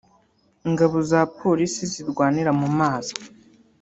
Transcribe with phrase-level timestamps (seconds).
[0.67, 3.13] Ingabo na Polisi zirwanira mu mazi